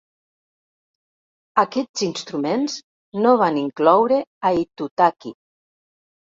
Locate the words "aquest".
1.65-2.03